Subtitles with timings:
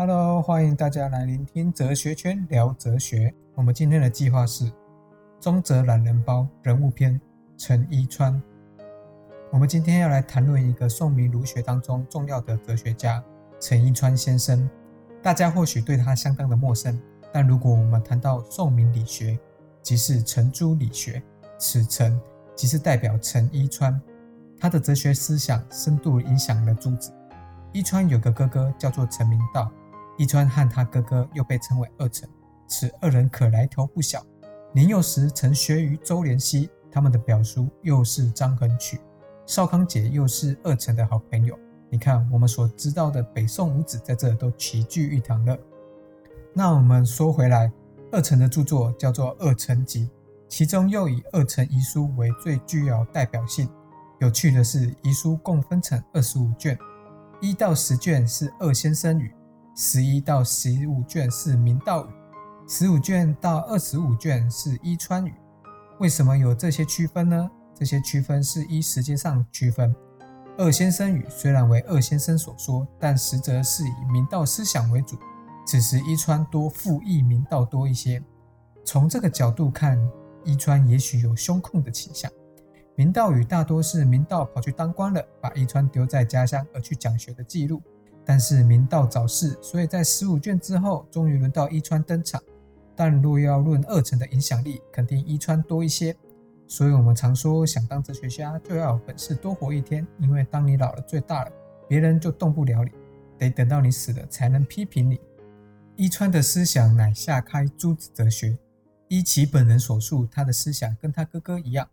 [0.00, 3.34] Hello，欢迎大家来聆听哲学圈聊哲学。
[3.56, 4.70] 我们今天的计划是
[5.40, 7.20] 中哲懒人包人物篇
[7.56, 8.40] 陈一川。
[9.50, 13.20] 我们今天要来谈论一个宋明儒学当中重要的哲学家
[13.58, 14.70] 陈一川先生。
[15.20, 16.96] 大家或许对他相当的陌生，
[17.32, 19.36] 但如果我们谈到宋明理学，
[19.82, 21.20] 即是程朱理学，
[21.58, 22.20] 此程
[22.54, 24.00] 即是代表陈一川。
[24.60, 27.12] 他的哲学思想深度影响了朱子。
[27.72, 29.68] 一川有个哥哥叫做陈明道。
[30.18, 32.28] 伊川和他哥哥又被称为二臣，
[32.66, 34.22] 此二人可来头不小。
[34.72, 39.00] 年幼时曾学于周濂溪，他们的表叔又是张衡曲，
[39.46, 41.56] 邵康节又是二臣的好朋友。
[41.88, 45.56] 你看，我们所知道的北宋五子在这都齐聚一堂了。
[46.52, 47.72] 那我们说回来，
[48.10, 50.06] 二臣的著作叫做《二臣集》，
[50.48, 53.68] 其中又以《二臣遗书》为最具有代表性。
[54.18, 56.76] 有趣的是，遗书共分成二十五卷，
[57.40, 59.32] 一到十卷是二先生语。
[59.80, 62.10] 十一到十五卷是明道语，
[62.66, 65.32] 十五卷到二十五卷是伊川语。
[66.00, 67.48] 为什么有这些区分呢？
[67.76, 69.94] 这些区分是依时间上区分。
[70.56, 75.16] 二先生语虽然为二先生所说，但实则是以明道思想为主。
[75.64, 78.20] 此时伊川多附议明道多一些。
[78.84, 79.96] 从这个角度看，
[80.44, 82.28] 伊川也许有胸控的倾向。
[82.96, 87.80] 明道语大多是明道跑去当官了，把伊川丢在家乡而去讲学的记录。
[88.28, 92.38] 但是明道早逝，所以在十五卷之后，终于轮到伊川登场。
[92.94, 96.14] 但若要论二臣的影响力，肯定伊川多一些。
[96.66, 101.50] 所以我们常说，想当哲学家就要有本事多活一天，因为当你老了最大了，
[101.88, 102.90] 别人就动不了你，
[103.38, 105.18] 得等到你死了才能批评你。
[105.96, 108.58] 伊川的思想乃下开诸子哲学，
[109.08, 111.88] 依其本人所述，他的思想跟他哥哥一样，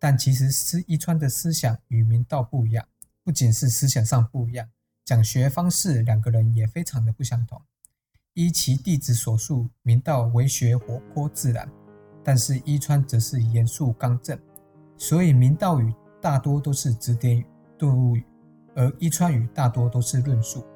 [0.00, 2.84] 但其实是伊川的思想与明道不一样，
[3.22, 4.68] 不仅是思想上不一样。
[5.06, 7.62] 讲学方式，两个人也非常的不相同。
[8.34, 11.70] 依其弟子所述，明道为学活泼自然，
[12.24, 14.36] 但是伊川则是严肃刚正，
[14.98, 17.46] 所以明道语大多都是指点语、
[17.78, 18.26] 顿悟语，
[18.74, 20.66] 而伊川语大多都是论述。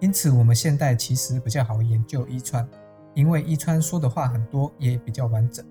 [0.00, 2.66] 因此，我们现代其实比较好研究伊川，
[3.12, 5.62] 因为伊川说的话很多，也比较完整。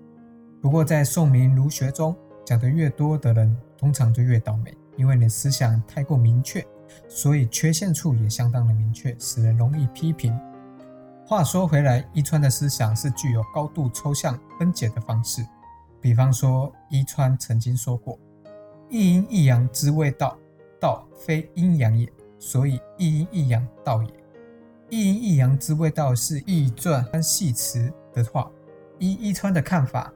[0.62, 2.16] 不过，在宋明儒学中，
[2.46, 6.64] 讲的越多的人，通常就越倒霉，因为你思想太过明确。
[7.08, 10.38] 所以缺陷处也相当的明确，使人容易批评。
[11.26, 15.42] 话说回来，伊川的思想是具有高度抽象分解的方式。
[16.00, 18.18] 比方说，伊川曾经说过
[18.90, 20.36] ：“一阴一阳之谓道，
[20.78, 22.06] 道非阴阳也，
[22.38, 24.10] 所以一阴一阳道也。”
[24.90, 28.50] 一阴一阳之谓道是易传和系辞的话。
[28.98, 30.12] 依伊川的看法，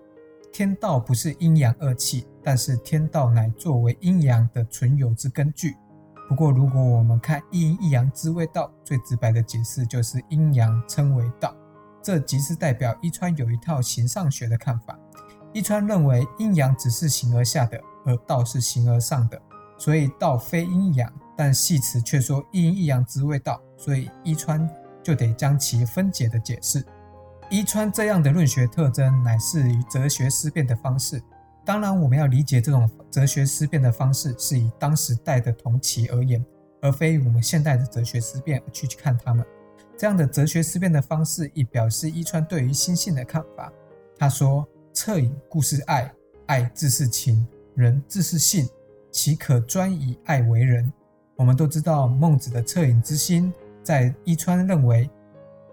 [0.52, 5.74] 天道不是阴阳二气，但是天道乃作为阴阳的存有之根据。
[6.28, 11.56] 不过，如果我们看一阴一阳之谓道，最直白的解释就是阴阳称为道。
[12.02, 14.96] 这即是代表伊川有一套形上学的看法。
[15.54, 19.40] 伊川认为阴阳只是形而下的，而道是形而上的，
[19.78, 21.10] 所以道非阴阳。
[21.34, 24.68] 但系辞却说一阴一阳之谓道，所以伊川
[25.02, 26.84] 就得将其分解的解释。
[27.48, 31.22] 伊川这样的论学特征，乃是于哲学思辨的方式。
[31.68, 36.42] 当然，我们要理解这种哲学思辨的方式，是以当时代的同期而言，
[36.80, 39.44] 而非我们现代的哲学思辨去去看他们。
[39.94, 43.70] 这样的哲学思辨的方式，以表示伊川对于心性的看法。
[44.16, 46.10] 他说：“恻隐故是爱，
[46.46, 48.66] 爱自是情，人自是性，
[49.12, 50.90] 岂可专以爱为人？”
[51.36, 53.52] 我们都知道孟子的恻隐之心，
[53.82, 55.10] 在伊川认为，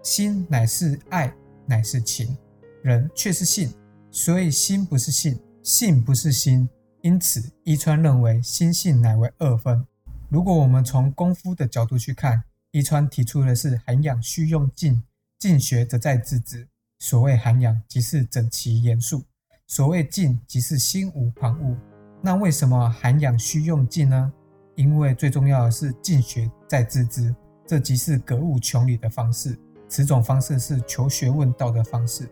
[0.04, 1.34] 心乃是爱，
[1.66, 2.38] 乃是情，
[2.84, 3.74] 人却是性，
[4.12, 5.40] 所以心不是性。
[5.66, 6.70] 性不是心，
[7.02, 9.84] 因此伊川认为心性乃为二分。
[10.30, 15.02] 如果我们从功夫的角度去看，伊川提出的是涵养需用静，
[15.40, 16.68] 静学则在自知。
[17.00, 19.22] 所谓涵养，即是整齐严肃；
[19.66, 21.76] 所谓静，即是心无旁骛。
[22.22, 24.32] 那为什么涵养需用静呢？
[24.76, 29.58] 因为最重要的是静学在自知，这即是格物穷理的方式。
[29.90, 32.30] 此种方式是求学问道的方式。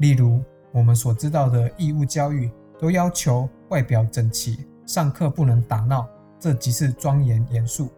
[0.00, 2.50] 例如我们所知道的义务教育。
[2.84, 6.06] 都要求外表整齐，上课不能打闹，
[6.38, 7.90] 这即是庄严严肃。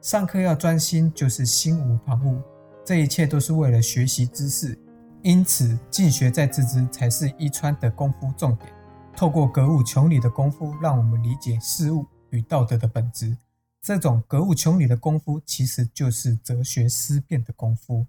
[0.00, 2.42] 上课要专心，就是心无旁骛。
[2.82, 4.78] 这一切都是为了学习知识，
[5.20, 8.72] 因此静学在自知才是伊川的功夫重点。
[9.14, 13.36] 透过格物穷理的功夫，让我们理解事物与道德的本质。
[13.82, 18.06] 这种格物穷理的功夫，其实就是哲学思辨的功夫。